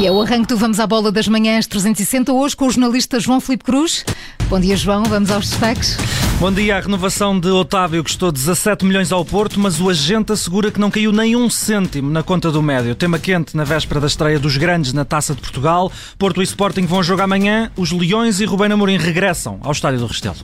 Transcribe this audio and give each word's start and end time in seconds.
E 0.00 0.06
é 0.06 0.10
o 0.10 0.22
arranque 0.22 0.46
do 0.46 0.56
Vamos 0.56 0.80
à 0.80 0.86
Bola 0.86 1.12
das 1.12 1.28
Manhãs 1.28 1.66
360, 1.66 2.32
hoje 2.32 2.56
com 2.56 2.66
o 2.66 2.70
jornalista 2.70 3.20
João 3.20 3.38
Filipe 3.38 3.64
Cruz. 3.64 4.02
Bom 4.48 4.58
dia, 4.58 4.74
João. 4.74 5.04
Vamos 5.04 5.30
aos 5.30 5.50
destaques. 5.50 5.98
Bom 6.38 6.50
dia. 6.50 6.78
A 6.78 6.80
renovação 6.80 7.38
de 7.38 7.48
Otávio 7.48 8.02
custou 8.02 8.32
17 8.32 8.86
milhões 8.86 9.12
ao 9.12 9.22
Porto, 9.26 9.60
mas 9.60 9.78
o 9.78 9.90
agente 9.90 10.32
assegura 10.32 10.70
que 10.70 10.80
não 10.80 10.90
caiu 10.90 11.12
nem 11.12 11.36
um 11.36 11.50
cêntimo 11.50 12.10
na 12.10 12.22
conta 12.22 12.50
do 12.50 12.62
médio. 12.62 12.94
Tema 12.94 13.18
quente 13.18 13.54
na 13.54 13.62
véspera 13.62 14.00
da 14.00 14.06
estreia 14.06 14.38
dos 14.38 14.56
grandes 14.56 14.94
na 14.94 15.04
Taça 15.04 15.34
de 15.34 15.42
Portugal. 15.42 15.92
Porto 16.18 16.40
e 16.40 16.44
Sporting 16.44 16.86
vão 16.86 17.02
jogar 17.02 17.24
amanhã. 17.24 17.70
Os 17.76 17.92
Leões 17.92 18.40
e 18.40 18.46
Rubén 18.46 18.72
Amorim 18.72 18.96
regressam 18.96 19.58
ao 19.60 19.72
Estádio 19.72 20.00
do 20.00 20.06
Restelo. 20.06 20.38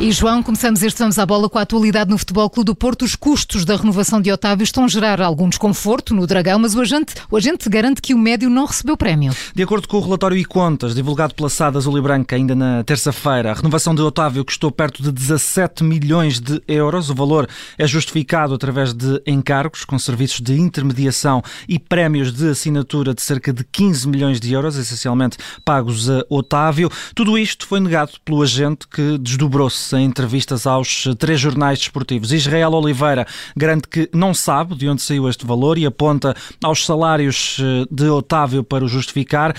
E 0.00 0.10
João, 0.12 0.42
começamos 0.42 0.82
este 0.82 0.98
Vamos 0.98 1.18
à 1.18 1.26
Bola 1.26 1.46
com 1.46 1.58
a 1.58 1.60
atualidade 1.60 2.08
no 2.08 2.16
Futebol 2.16 2.48
Clube 2.48 2.68
do 2.68 2.74
Porto. 2.74 3.04
Os 3.04 3.14
custos 3.14 3.66
da 3.66 3.76
renovação 3.76 4.18
de 4.18 4.32
Otávio 4.32 4.64
estão 4.64 4.86
a 4.86 4.88
gerar 4.88 5.20
algum 5.20 5.46
desconforto 5.46 6.14
no 6.14 6.26
Dragão, 6.26 6.58
mas 6.58 6.74
o 6.74 6.80
agente, 6.80 7.12
o 7.30 7.36
agente 7.36 7.68
garante 7.68 8.00
que 8.00 8.14
o 8.14 8.18
médio 8.18 8.48
não 8.48 8.64
recebeu 8.64 8.96
prémio. 8.96 9.30
De 9.54 9.62
acordo 9.62 9.86
com 9.86 9.98
o 9.98 10.00
relatório 10.00 10.38
e 10.38 10.44
contas 10.46 10.94
divulgado 10.94 11.34
pela 11.34 11.50
SAD 11.50 11.76
Azul 11.76 11.98
e 11.98 12.00
Branca 12.00 12.34
ainda 12.34 12.54
na 12.54 12.82
terça-feira, 12.82 13.50
a 13.50 13.54
renovação 13.54 13.94
de 13.94 14.00
Otávio 14.00 14.42
custou 14.42 14.70
perto 14.70 15.02
de 15.02 15.12
17 15.12 15.84
milhões 15.84 16.40
de 16.40 16.62
euros. 16.66 17.10
O 17.10 17.14
valor 17.14 17.46
é 17.76 17.86
justificado 17.86 18.54
através 18.54 18.94
de 18.94 19.20
encargos 19.26 19.84
com 19.84 19.98
serviços 19.98 20.40
de 20.40 20.58
intermediação 20.58 21.42
e 21.68 21.78
prémios 21.78 22.32
de 22.32 22.48
assinatura 22.48 23.12
de 23.12 23.20
cerca 23.20 23.52
de 23.52 23.64
15 23.64 24.08
milhões 24.08 24.40
de 24.40 24.50
euros, 24.50 24.78
essencialmente 24.78 25.36
pagos 25.62 26.08
a 26.08 26.24
Otávio. 26.30 26.90
Tudo 27.14 27.36
isto 27.36 27.66
foi 27.66 27.80
negado 27.80 28.12
pelo 28.24 28.40
agente 28.40 28.88
que 28.88 29.18
desdobrou-se 29.18 29.89
em 29.92 30.04
entrevistas 30.04 30.66
aos 30.66 31.04
três 31.18 31.40
jornais 31.40 31.78
desportivos. 31.78 32.32
Israel 32.32 32.72
Oliveira 32.72 33.26
garante 33.56 33.88
que 33.88 34.08
não 34.12 34.32
sabe 34.32 34.74
de 34.74 34.88
onde 34.88 35.02
saiu 35.02 35.28
este 35.28 35.46
valor 35.46 35.78
e 35.78 35.86
aponta 35.86 36.34
aos 36.62 36.84
salários 36.84 37.58
eh, 37.60 37.86
de 37.90 38.08
Otávio 38.08 38.62
para 38.62 38.84
o 38.84 38.88
justificar. 38.88 39.54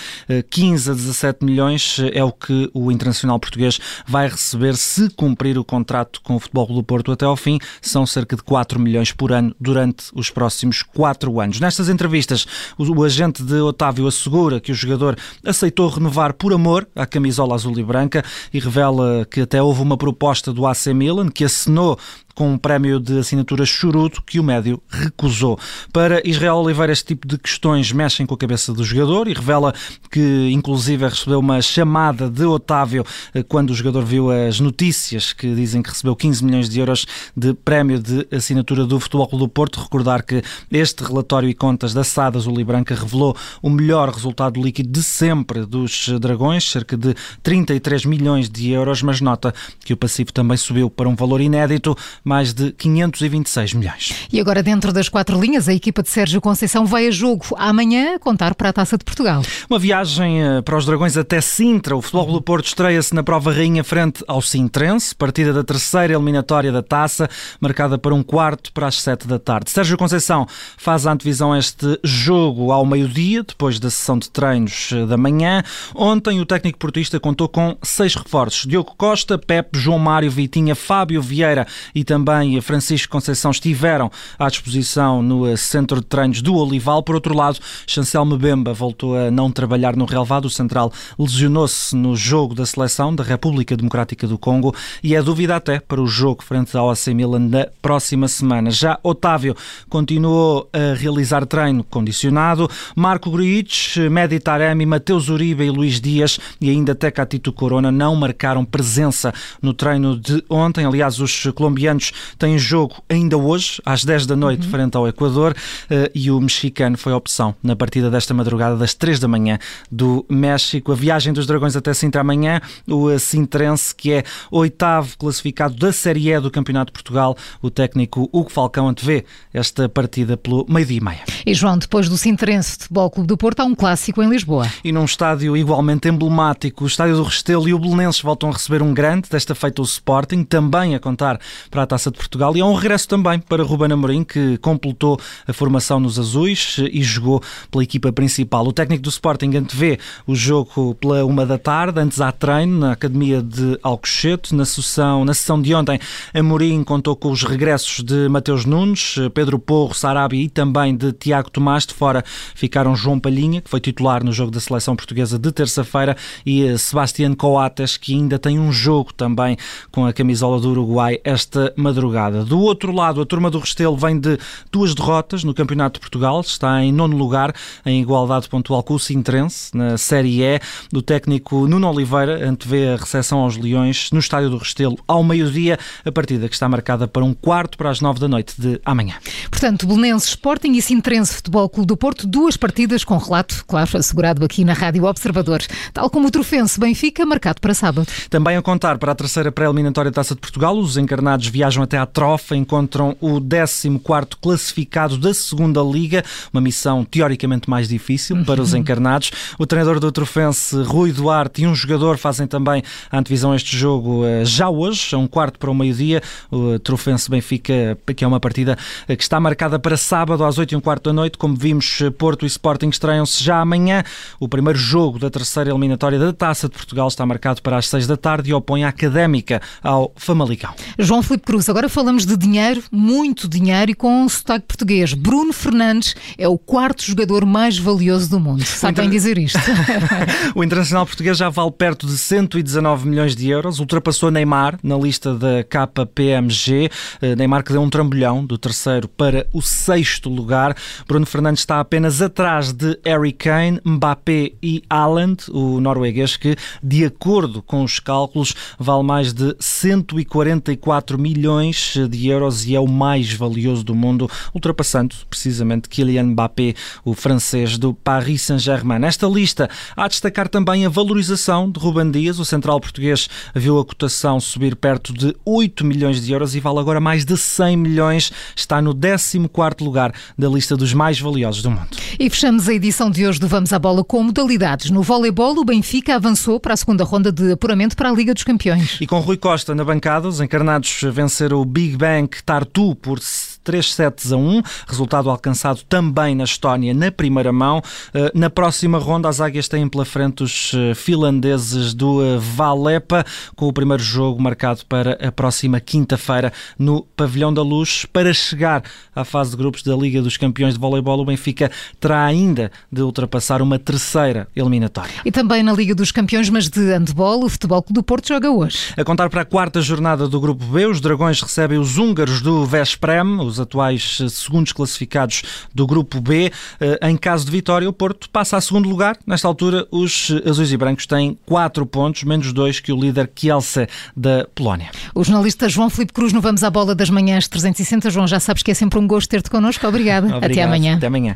15 0.49 0.89
eh, 0.89 0.91
a 0.91 0.95
17 0.95 1.45
milhões 1.45 1.99
eh, 1.99 2.19
é 2.19 2.23
o 2.23 2.31
que 2.31 2.69
o 2.73 2.91
Internacional 2.91 3.39
Português 3.39 3.79
vai 4.07 4.27
receber 4.27 4.75
se 4.75 5.09
cumprir 5.09 5.57
o 5.57 5.63
contrato 5.63 6.21
com 6.21 6.35
o 6.35 6.39
Futebol 6.39 6.67
do 6.67 6.83
Porto 6.83 7.11
até 7.11 7.25
ao 7.25 7.35
fim. 7.35 7.59
São 7.81 8.05
cerca 8.05 8.35
de 8.35 8.43
4 8.43 8.79
milhões 8.79 9.11
por 9.11 9.31
ano 9.31 9.55
durante 9.59 10.05
os 10.13 10.29
próximos 10.29 10.81
4 10.81 11.39
anos. 11.39 11.59
Nestas 11.59 11.89
entrevistas, 11.89 12.45
o 12.77 13.03
agente 13.03 13.43
de 13.43 13.55
Otávio 13.55 14.07
assegura 14.07 14.59
que 14.59 14.71
o 14.71 14.75
jogador 14.75 15.17
aceitou 15.45 15.89
renovar 15.89 16.33
por 16.33 16.53
amor 16.53 16.87
a 16.95 17.05
camisola 17.05 17.55
azul 17.55 17.77
e 17.77 17.83
branca 17.83 18.23
e 18.53 18.59
revela 18.59 19.25
que 19.29 19.41
até 19.41 19.61
houve 19.61 19.81
uma 19.81 19.97
proposta 19.97 20.20
proposta 20.21 20.53
do 20.53 20.67
AC 20.67 20.87
Milan, 20.93 21.29
que 21.29 21.43
assinou 21.43 21.97
com 22.33 22.53
um 22.53 22.57
prémio 22.57 22.99
de 22.99 23.19
assinatura 23.19 23.65
chorudo 23.65 24.21
que 24.21 24.39
o 24.39 24.43
médio 24.43 24.81
recusou. 24.89 25.59
Para 25.91 26.21
Israel 26.27 26.55
Oliveira, 26.55 26.91
este 26.91 27.07
tipo 27.07 27.27
de 27.27 27.37
questões 27.37 27.91
mexem 27.91 28.25
com 28.25 28.33
a 28.33 28.37
cabeça 28.37 28.73
do 28.73 28.83
jogador 28.83 29.27
e 29.27 29.33
revela 29.33 29.73
que, 30.09 30.49
inclusive, 30.51 31.07
recebeu 31.07 31.39
uma 31.39 31.61
chamada 31.61 32.29
de 32.29 32.45
Otávio 32.45 33.05
eh, 33.33 33.43
quando 33.43 33.71
o 33.71 33.73
jogador 33.73 34.03
viu 34.03 34.31
as 34.31 34.59
notícias 34.59 35.33
que 35.33 35.53
dizem 35.53 35.81
que 35.81 35.89
recebeu 35.89 36.15
15 36.15 36.43
milhões 36.43 36.69
de 36.69 36.79
euros 36.79 37.05
de 37.35 37.53
prémio 37.53 37.99
de 37.99 38.27
assinatura 38.31 38.85
do 38.85 38.99
Futebol 38.99 39.27
Clube 39.27 39.45
do 39.45 39.49
Porto. 39.49 39.79
Recordar 39.81 40.23
que 40.23 40.41
este 40.71 41.03
relatório 41.03 41.49
e 41.49 41.53
contas 41.53 41.93
da 41.93 42.03
SAD 42.03 42.37
Azul 42.37 42.59
e 42.59 42.63
Branca 42.63 42.95
revelou 42.95 43.35
o 43.61 43.69
melhor 43.69 44.09
resultado 44.09 44.61
líquido 44.61 44.89
de 44.89 45.03
sempre 45.03 45.65
dos 45.65 46.09
Dragões, 46.19 46.69
cerca 46.69 46.95
de 46.95 47.15
33 47.43 48.05
milhões 48.05 48.49
de 48.49 48.71
euros, 48.71 49.01
mas 49.01 49.21
nota 49.21 49.53
que 49.83 49.93
o 49.93 49.97
passivo 49.97 50.31
também 50.31 50.57
subiu 50.57 50.89
para 50.89 51.09
um 51.09 51.15
valor 51.15 51.41
inédito 51.41 51.95
mais 52.23 52.53
de 52.53 52.71
526 52.71 53.73
milhões. 53.73 54.27
E 54.31 54.39
agora, 54.39 54.61
dentro 54.61 54.93
das 54.93 55.09
quatro 55.09 55.39
linhas, 55.39 55.67
a 55.67 55.73
equipa 55.73 56.03
de 56.03 56.09
Sérgio 56.09 56.39
Conceição 56.39 56.85
vai 56.85 57.07
a 57.07 57.11
jogo 57.11 57.45
amanhã 57.57 58.17
contar 58.19 58.55
para 58.55 58.69
a 58.69 58.73
Taça 58.73 58.97
de 58.97 59.03
Portugal. 59.03 59.41
Uma 59.69 59.79
viagem 59.79 60.43
eh, 60.43 60.61
para 60.61 60.77
os 60.77 60.85
Dragões 60.85 61.17
até 61.17 61.41
Sintra. 61.41 61.95
O 61.95 62.01
Futebol 62.01 62.33
do 62.33 62.41
Porto 62.41 62.67
estreia-se 62.67 63.13
na 63.15 63.23
prova 63.23 63.51
rainha 63.51 63.83
frente 63.83 64.23
ao 64.27 64.41
Sintrense, 64.41 65.15
partida 65.15 65.51
da 65.51 65.63
terceira 65.63 66.13
eliminatória 66.13 66.71
da 66.71 66.83
Taça, 66.83 67.29
marcada 67.59 67.97
para 67.97 68.13
um 68.13 68.23
quarto 68.23 68.71
para 68.71 68.87
as 68.87 69.01
sete 69.01 69.27
da 69.27 69.39
tarde. 69.39 69.71
Sérgio 69.71 69.97
Conceição 69.97 70.47
faz 70.77 71.07
a 71.07 71.11
antevisão 71.11 71.53
a 71.53 71.59
este 71.59 71.99
jogo 72.03 72.71
ao 72.71 72.85
meio-dia, 72.85 73.43
depois 73.43 73.79
da 73.79 73.89
sessão 73.89 74.17
de 74.17 74.29
treinos 74.29 74.89
eh, 74.91 75.05
da 75.05 75.17
manhã. 75.17 75.63
Ontem 75.95 76.39
o 76.39 76.45
técnico 76.45 76.77
portista 76.77 77.19
contou 77.19 77.49
com 77.49 77.77
seis 77.81 78.15
reforços. 78.15 78.65
Diogo 78.65 78.93
Costa, 78.95 79.37
Pepe, 79.37 79.79
João 79.79 79.99
Mário, 79.99 80.29
Vitinha, 80.29 80.75
Fábio 80.75 81.21
Vieira 81.21 81.65
e 81.95 82.03
também 82.11 82.59
Francisco 82.59 83.09
Conceição 83.09 83.51
estiveram 83.51 84.11
à 84.37 84.49
disposição 84.49 85.21
no 85.21 85.47
eh, 85.47 85.55
centro 85.55 86.01
de 86.01 86.05
treinos 86.05 86.41
do 86.41 86.55
Olival. 86.55 87.01
Por 87.01 87.15
outro 87.15 87.33
lado, 87.33 87.57
Chancel 87.87 88.25
Mbemba 88.25 88.73
voltou 88.73 89.15
a 89.15 89.31
não 89.31 89.49
trabalhar 89.49 89.95
no 89.95 90.03
relvado. 90.03 90.45
O 90.45 90.49
central 90.49 90.91
lesionou-se 91.17 91.95
no 91.95 92.13
jogo 92.13 92.53
da 92.53 92.65
seleção 92.65 93.15
da 93.15 93.23
República 93.23 93.77
Democrática 93.77 94.27
do 94.27 94.37
Congo 94.37 94.75
e 95.01 95.15
é 95.15 95.23
dúvida 95.23 95.55
até 95.55 95.79
para 95.79 96.01
o 96.01 96.05
jogo 96.05 96.43
frente 96.43 96.75
ao 96.75 96.89
AC 96.89 97.07
Milan 97.07 97.47
da 97.47 97.69
próxima 97.81 98.27
semana. 98.27 98.71
Já 98.71 98.99
Otávio 99.03 99.55
continuou 99.87 100.69
a 100.73 100.93
realizar 100.93 101.45
treino 101.45 101.81
condicionado. 101.81 102.69
Marco 102.93 103.31
Gruitch, 103.31 103.95
Medi 104.11 104.37
Taremi, 104.37 104.85
Mateus 104.85 105.29
Uribe 105.29 105.63
e 105.63 105.69
Luís 105.69 106.01
Dias 106.01 106.37
e 106.59 106.69
ainda 106.69 106.93
Teca 106.93 107.25
Tito 107.25 107.53
Corona 107.53 107.89
não 107.89 108.17
marcaram 108.17 108.65
presença 108.65 109.33
no 109.61 109.73
treino 109.73 110.19
de 110.19 110.43
ontem. 110.49 110.85
Aliás, 110.85 111.17
os 111.21 111.45
colombianos 111.55 112.00
têm 112.37 112.57
jogo 112.57 112.95
ainda 113.07 113.37
hoje, 113.37 113.81
às 113.85 114.03
10 114.03 114.25
da 114.25 114.35
noite, 114.35 114.65
uhum. 114.65 114.71
frente 114.71 114.97
ao 114.97 115.07
Equador, 115.07 115.55
eh, 115.89 116.11
e 116.15 116.31
o 116.31 116.39
mexicano 116.39 116.97
foi 116.97 117.13
a 117.13 117.17
opção 117.17 117.55
na 117.61 117.75
partida 117.75 118.09
desta 118.09 118.33
madrugada, 118.33 118.75
das 118.75 118.93
3 118.93 119.19
da 119.19 119.27
manhã, 119.27 119.59
do 119.91 120.25
México. 120.29 120.91
A 120.91 120.95
viagem 120.95 121.33
dos 121.33 121.45
Dragões 121.45 121.75
até 121.75 121.93
Sintra 121.93 122.21
amanhã, 122.21 122.61
o 122.87 123.17
Sintrense, 123.19 123.93
que 123.93 124.11
é 124.11 124.23
oitavo 124.49 125.17
classificado 125.17 125.75
da 125.75 125.91
Série 125.91 126.31
E 126.31 126.39
do 126.39 126.49
Campeonato 126.49 126.87
de 126.87 126.93
Portugal, 126.93 127.37
o 127.61 127.69
técnico 127.69 128.29
Hugo 128.31 128.51
Falcão 128.51 128.87
antevê 128.87 129.25
esta 129.53 129.87
partida 129.87 130.37
pelo 130.37 130.65
meio-dia 130.67 130.97
e 130.97 131.03
meia. 131.03 131.30
E 131.45 131.55
João, 131.55 131.77
depois 131.77 132.07
do 132.07 132.17
Sintrense 132.17 132.73
Futebol 132.73 133.09
Clube 133.09 133.27
do 133.27 133.35
Porto, 133.35 133.61
há 133.61 133.65
um 133.65 133.73
clássico 133.73 134.21
em 134.21 134.29
Lisboa. 134.29 134.67
E 134.83 134.91
num 134.91 135.05
estádio 135.05 135.57
igualmente 135.57 136.07
emblemático, 136.07 136.83
o 136.83 136.87
Estádio 136.87 137.15
do 137.15 137.23
Restelo 137.23 137.67
e 137.67 137.73
o 137.73 137.79
Belenenses 137.79 138.21
voltam 138.21 138.49
a 138.49 138.53
receber 138.53 138.83
um 138.83 138.93
grande, 138.93 139.27
desta 139.27 139.55
feita 139.55 139.81
o 139.81 139.85
Sporting, 139.85 140.43
também 140.43 140.93
a 140.93 140.99
contar 140.99 141.39
para 141.71 141.81
a 141.81 141.87
Taça 141.87 142.11
de 142.11 142.17
Portugal 142.17 142.55
e 142.55 142.59
é 142.59 142.65
um 142.65 142.75
regresso 142.75 143.07
também 143.07 143.39
para 143.39 143.63
Ruben 143.63 143.91
Amorim, 143.91 144.23
que 144.23 144.57
completou 144.59 145.19
a 145.47 145.51
formação 145.51 145.99
nos 145.99 146.19
azuis 146.19 146.77
e 146.91 147.01
jogou 147.01 147.41
pela 147.71 147.83
equipa 147.83 148.13
principal. 148.13 148.65
O 148.67 148.71
técnico 148.71 149.01
do 149.01 149.09
Sporting 149.09 149.55
antevê 149.55 149.97
o 150.27 150.35
jogo 150.35 150.93
pela 150.95 151.25
uma 151.25 151.43
da 151.43 151.57
tarde, 151.57 151.99
antes 151.99 152.21
há 152.21 152.31
treino 152.31 152.77
na 152.77 152.91
Academia 152.91 153.41
de 153.41 153.79
Alcochete. 153.81 154.53
Na 154.53 154.65
sessão, 154.65 155.25
na 155.25 155.33
sessão 155.33 155.59
de 155.59 155.73
ontem, 155.73 155.99
Amorim 156.35 156.83
contou 156.83 157.15
com 157.15 157.31
os 157.31 157.43
regressos 157.43 158.03
de 158.03 158.29
Mateus 158.29 158.63
Nunes, 158.63 159.15
Pedro 159.33 159.57
Porro, 159.57 159.95
Sarabi 159.95 160.43
e 160.43 160.49
também 160.49 160.95
de 160.95 161.11
Tiago 161.11 161.30
Tomás. 161.51 161.85
De 161.85 161.93
fora 161.93 162.23
ficaram 162.53 162.95
João 162.95 163.19
Palhinha, 163.19 163.61
que 163.61 163.69
foi 163.69 163.79
titular 163.79 164.23
no 164.23 164.31
jogo 164.31 164.51
da 164.51 164.59
seleção 164.59 164.95
portuguesa 164.95 165.39
de 165.39 165.51
terça-feira, 165.51 166.15
e 166.45 166.77
Sebastián 166.77 167.33
Coates, 167.33 167.97
que 167.97 168.13
ainda 168.13 168.37
tem 168.37 168.59
um 168.59 168.71
jogo 168.71 169.13
também 169.13 169.57
com 169.91 170.05
a 170.05 170.13
camisola 170.13 170.59
do 170.59 170.71
Uruguai 170.71 171.19
esta 171.23 171.73
madrugada. 171.75 172.43
Do 172.43 172.59
outro 172.59 172.91
lado, 172.91 173.21
a 173.21 173.25
turma 173.25 173.49
do 173.49 173.59
Restelo 173.59 173.95
vem 173.95 174.19
de 174.19 174.37
duas 174.71 174.95
derrotas 174.95 175.43
no 175.43 175.53
Campeonato 175.53 175.95
de 175.95 176.01
Portugal, 176.01 176.41
está 176.41 176.83
em 176.83 176.91
nono 176.91 177.15
lugar, 177.15 177.53
em 177.85 178.01
igualdade 178.01 178.49
pontual 178.49 178.83
com 178.83 178.95
o 178.95 178.99
Sintrense, 178.99 179.75
na 179.75 179.97
Série 179.97 180.43
E. 180.43 180.59
Do 180.91 181.01
técnico 181.01 181.67
Nuno 181.67 181.89
Oliveira 181.89 182.47
antevê 182.47 182.89
a 182.89 182.95
recepção 182.95 183.39
aos 183.39 183.57
Leões 183.57 184.09
no 184.11 184.19
Estádio 184.19 184.49
do 184.49 184.57
Restelo 184.57 184.97
ao 185.07 185.23
meio-dia, 185.23 185.77
a 186.03 186.11
partida 186.11 186.47
que 186.47 186.55
está 186.55 186.67
marcada 186.67 187.07
para 187.07 187.23
um 187.23 187.33
quarto 187.33 187.77
para 187.77 187.89
as 187.89 188.01
nove 188.01 188.19
da 188.19 188.27
noite 188.27 188.59
de 188.59 188.81
amanhã. 188.83 189.15
Portanto, 189.49 189.85
Belenenses 189.85 190.29
Sporting 190.29 190.71
e 190.71 190.81
Sintrense 190.81 191.20
Futebol 191.29 191.67
Clube 191.67 191.87
do 191.87 191.97
Porto, 191.97 192.25
duas 192.25 192.55
partidas 192.55 193.03
com 193.03 193.17
relato, 193.17 193.65
claro, 193.67 193.97
assegurado 193.97 194.45
aqui 194.45 194.63
na 194.63 194.73
Rádio 194.73 195.03
Observador, 195.03 195.61
tal 195.93 196.09
como 196.09 196.27
o 196.27 196.31
Trofense 196.31 196.79
Benfica, 196.79 197.25
marcado 197.25 197.59
para 197.59 197.73
sábado. 197.73 198.07
Também 198.29 198.55
a 198.55 198.61
contar 198.61 198.97
para 198.97 199.11
a 199.11 199.15
terceira 199.15 199.51
pré-eliminatória 199.51 200.11
Taça 200.11 200.35
de 200.35 200.41
Portugal, 200.41 200.77
os 200.77 200.95
encarnados 200.95 201.47
viajam 201.47 201.81
viajam 201.81 201.83
até 201.83 201.97
à 201.97 202.05
Trofa, 202.05 202.55
encontram 202.55 203.15
o 203.19 203.39
14º 203.39 204.35
classificado 204.41 205.17
da 205.17 205.33
segunda 205.33 205.81
Liga, 205.81 206.23
uma 206.53 206.61
missão 206.61 207.03
teoricamente 207.03 207.69
mais 207.69 207.87
difícil 207.87 208.43
para 208.45 208.61
os 208.61 208.73
encarnados. 208.73 209.31
O 209.57 209.65
treinador 209.65 209.99
do 209.99 210.11
Trofense, 210.11 210.75
Rui 210.83 211.11
Duarte, 211.11 211.63
e 211.63 211.67
um 211.67 211.73
jogador 211.73 212.17
fazem 212.17 212.47
também 212.47 212.83
a 213.09 213.17
antevisão 213.17 213.51
a 213.51 213.55
este 213.55 213.75
jogo 213.75 214.25
eh, 214.25 214.45
já 214.45 214.69
hoje, 214.69 215.15
a 215.15 215.17
um 215.17 215.27
quarto 215.27 215.57
para 215.57 215.71
o 215.71 215.75
meio-dia. 215.75 216.21
O 216.51 216.77
Trofense 216.79 217.29
Benfica, 217.29 217.97
que 218.15 218.23
é 218.23 218.27
uma 218.27 218.39
partida 218.39 218.77
eh, 219.07 219.15
que 219.15 219.23
está 219.23 219.39
marcada 219.39 219.79
para 219.79 219.97
sábado 219.97 220.43
às 220.43 220.57
8 220.57 220.73
e 220.73 220.75
um 220.75 220.81
quarto 220.81 221.09
da 221.11 221.13
noite. 221.13 221.37
Como 221.37 221.55
vimos, 221.55 221.99
Porto 222.17 222.43
e 222.43 222.47
Sporting 222.47 222.89
estreiam-se 222.89 223.43
já 223.43 223.59
amanhã. 223.59 224.03
O 224.39 224.47
primeiro 224.47 224.77
jogo 224.77 225.19
da 225.19 225.29
terceira 225.29 225.69
eliminatória 225.69 226.17
da 226.17 226.33
Taça 226.33 226.67
de 226.67 226.75
Portugal 226.75 227.07
está 227.07 227.25
marcado 227.25 227.61
para 227.61 227.77
as 227.77 227.87
6 227.87 228.07
da 228.07 228.17
tarde 228.17 228.49
e 228.49 228.53
opõe 228.53 228.83
a 228.83 228.89
Académica 228.89 229.61
ao 229.81 230.11
Famalicão. 230.15 230.73
João 230.97 231.21
Filipe 231.21 231.45
Cruz 231.45 231.61
Cruz, 231.61 231.69
agora 231.69 231.87
falamos 231.87 232.25
de 232.25 232.35
dinheiro, 232.35 232.81
muito 232.91 233.47
dinheiro 233.47 233.91
e 233.91 233.93
com 233.93 234.23
um 234.23 234.27
sotaque 234.27 234.65
português. 234.65 235.13
Bruno 235.13 235.53
Fernandes 235.53 236.15
é 236.37 236.47
o 236.47 236.57
quarto 236.57 237.03
jogador 237.03 237.45
mais 237.45 237.77
valioso 237.77 238.29
do 238.29 238.39
mundo. 238.39 238.63
Sabe 238.65 238.93
inter... 238.93 239.03
bem 239.03 239.11
dizer 239.11 239.37
isto? 239.37 239.59
o 240.55 240.63
internacional 240.63 241.05
português 241.05 241.37
já 241.37 241.49
vale 241.49 241.71
perto 241.71 242.07
de 242.07 242.17
119 242.17 243.07
milhões 243.07 243.35
de 243.35 243.47
euros, 243.47 243.79
ultrapassou 243.79 244.31
Neymar 244.31 244.79
na 244.81 244.97
lista 244.97 245.35
da 245.35 245.63
KPMG. 245.63 246.89
Eh, 247.21 247.35
Neymar 247.35 247.63
que 247.63 247.73
deu 247.73 247.81
um 247.81 247.89
trambolhão 247.89 248.43
do 248.43 248.57
terceiro 248.57 249.07
para 249.07 249.45
o 249.53 249.61
sexto 249.61 250.29
lugar. 250.29 250.75
Bruno 251.07 251.25
Fernandes 251.25 251.61
está 251.61 251.79
apenas 251.79 252.21
atrás 252.21 252.71
de 252.71 252.99
Harry 253.05 253.31
Kane, 253.31 253.79
Mbappé 253.85 254.53
e 254.61 254.83
Haaland, 254.89 255.43
o 255.49 255.79
norueguês 255.79 256.37
que, 256.37 256.55
de 256.81 257.05
acordo 257.05 257.61
com 257.61 257.83
os 257.83 257.99
cálculos, 257.99 258.53
vale 258.77 259.03
mais 259.03 259.33
de 259.33 259.55
144 259.59 261.17
milhões 261.19 261.95
de 262.09 262.27
euros 262.27 262.65
e 262.65 262.75
é 262.75 262.79
o 262.79 262.87
mais 262.87 263.33
valioso 263.33 263.83
do 263.83 263.95
mundo, 263.95 264.29
ultrapassando 264.53 265.15
precisamente 265.29 265.89
Kylian 265.89 266.23
Mbappé, 266.23 266.73
o 267.03 267.13
francês 267.13 267.77
do 267.77 267.93
Paris 267.93 268.41
Saint-Germain. 268.43 268.99
Nesta 268.99 269.27
lista 269.27 269.69
há 269.95 270.05
a 270.05 270.07
destacar 270.07 270.47
também 270.47 270.85
a 270.85 270.89
valorização 270.89 271.69
de 271.69 271.79
Ruben 271.79 272.11
Dias, 272.11 272.39
o 272.39 272.45
central 272.45 272.79
português 272.79 273.29
viu 273.55 273.79
a 273.79 273.85
cotação 273.85 274.39
subir 274.39 274.75
perto 274.75 275.13
de 275.13 275.35
8 275.45 275.85
milhões 275.85 276.21
de 276.21 276.31
euros 276.31 276.55
e 276.55 276.59
vale 276.59 276.79
agora 276.79 276.99
mais 276.99 277.25
de 277.25 277.37
100 277.37 277.77
milhões, 277.77 278.31
está 278.55 278.81
no 278.81 278.93
14º 278.93 279.83
lugar 279.83 280.13
da 280.37 280.47
lista 280.47 280.75
dos 280.75 280.90
mais 280.93 281.19
valiosos 281.19 281.61
do 281.61 281.71
mundo. 281.71 281.89
E 282.19 282.29
fechamos 282.29 282.67
a 282.67 282.73
edição 282.73 283.09
de 283.09 283.25
hoje 283.25 283.39
do 283.39 283.47
Vamos 283.47 283.73
à 283.73 283.79
Bola 283.79 284.03
com 284.03 284.23
modalidades. 284.23 284.89
No 284.89 285.01
voleibol, 285.01 285.57
o 285.57 285.65
Benfica 285.65 286.15
avançou 286.15 286.59
para 286.59 286.73
a 286.73 286.77
segunda 286.77 287.03
ronda 287.03 287.31
de 287.31 287.51
apuramento 287.51 287.95
para 287.95 288.09
a 288.09 288.13
Liga 288.13 288.33
dos 288.33 288.43
Campeões. 288.43 288.97
E 289.01 289.07
com 289.07 289.19
Rui 289.19 289.37
Costa 289.37 289.73
na 289.73 289.83
bancada, 289.83 290.27
os 290.27 290.41
encarnados 290.41 291.01
venceram 291.11 291.61
o 291.61 291.65
Big 291.65 291.97
Bang 291.97 292.29
Tartu 292.45 292.95
por 292.95 293.19
3 293.63 293.93
sets 293.93 294.31
a 294.31 294.37
1, 294.37 294.61
resultado 294.87 295.29
alcançado 295.29 295.81
também 295.87 296.35
na 296.35 296.43
Estónia 296.43 296.93
na 296.93 297.11
primeira 297.11 297.51
mão. 297.51 297.81
Eh, 298.13 298.31
na 298.33 298.49
próxima 298.49 298.97
ronda, 298.97 299.29
as 299.29 299.39
águias 299.39 299.67
têm 299.67 299.87
pela 299.87 300.05
frente 300.05 300.43
os 300.43 300.71
eh, 300.73 300.93
finlandeses 300.93 301.93
do 301.93 302.23
eh, 302.23 302.37
Valepa, 302.39 303.25
com 303.55 303.67
o 303.67 303.73
primeiro 303.73 304.03
jogo 304.03 304.41
marcado 304.41 304.85
para 304.87 305.13
a 305.25 305.31
próxima 305.31 305.79
quinta-feira 305.79 306.51
no 306.77 307.03
Pavilhão 307.15 307.53
da 307.53 307.61
Luz. 307.61 308.05
Para 308.05 308.33
chegar 308.33 308.83
à 309.15 309.23
fase 309.23 309.51
de 309.51 309.57
grupos 309.57 309.83
da 309.83 309.95
Liga 309.95 310.21
dos 310.21 310.37
Campeões 310.37 310.73
de 310.73 310.79
Voleibol, 310.79 311.19
o 311.19 311.25
Benfica 311.25 311.71
terá 311.99 312.25
ainda 312.25 312.71
de 312.91 313.01
ultrapassar 313.01 313.61
uma 313.61 313.77
terceira 313.77 314.47
eliminatória. 314.55 315.21
E 315.25 315.31
também 315.31 315.63
na 315.63 315.73
Liga 315.73 315.93
dos 315.93 316.11
Campeões, 316.11 316.49
mas 316.49 316.69
de 316.69 316.79
handball, 316.79 317.43
o 317.43 317.49
Futebol 317.49 317.81
Clube 317.81 317.95
do 317.95 318.03
Porto 318.03 318.27
joga 318.27 318.49
hoje. 318.49 318.93
A 318.97 319.03
contar 319.03 319.29
para 319.29 319.41
a 319.41 319.45
quarta 319.45 319.81
jornada 319.81 320.27
do 320.27 320.39
Grupo 320.39 320.65
B, 320.65 320.85
os 320.85 321.01
Dragões 321.01 321.41
recebem 321.41 321.77
os 321.77 321.97
húngaros 321.97 322.41
do 322.41 322.65
Vesprem, 322.65 323.21
os 323.51 323.59
atuais 323.59 324.19
eh, 324.21 324.29
segundos 324.29 324.73
classificados 324.73 325.43
do 325.73 325.85
Grupo 325.85 326.19
B. 326.19 326.51
Eh, 326.79 326.99
em 327.09 327.17
caso 327.17 327.45
de 327.45 327.51
vitória, 327.51 327.87
o 327.87 327.93
Porto 327.93 328.29
passa 328.29 328.57
a 328.57 328.61
segundo 328.61 328.89
lugar. 328.89 329.17
Nesta 329.25 329.47
altura, 329.47 329.87
os 329.91 330.31
eh, 330.31 330.49
azuis 330.49 330.71
e 330.71 330.77
brancos 330.77 331.05
têm 331.05 331.37
4 331.45 331.85
pontos, 331.85 332.23
menos 332.23 332.51
2 332.53 332.79
que 332.79 332.91
o 332.91 332.99
líder 332.99 333.27
Kielce 333.27 333.87
da 334.15 334.47
Polónia. 334.55 334.89
O 335.13 335.23
jornalista 335.23 335.69
João 335.69 335.89
Filipe 335.89 336.13
Cruz, 336.13 336.33
no 336.33 336.41
Vamos 336.41 336.63
à 336.63 336.69
Bola 336.69 336.95
das 336.95 337.09
Manhãs 337.09 337.47
360. 337.47 338.09
João, 338.09 338.27
já 338.27 338.39
sabes 338.39 338.63
que 338.63 338.71
é 338.71 338.73
sempre 338.73 338.97
um 338.99 339.07
gosto 339.07 339.29
ter-te 339.29 339.49
connosco. 339.49 339.85
Obrigada. 339.87 340.27
Obrigado. 340.27 340.51
Até 340.51 340.63
amanhã. 340.63 340.95
Até 340.95 341.07
amanhã. 341.07 341.35